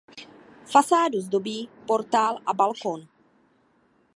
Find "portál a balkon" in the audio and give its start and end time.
1.87-3.07